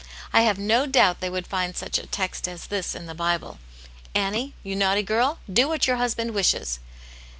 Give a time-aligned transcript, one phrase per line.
[0.33, 4.15] I have no doubt they would find such a text as this in the Bible:*'
[4.15, 6.79] 'Annie, you naughty girl, do what your husband wishes!'"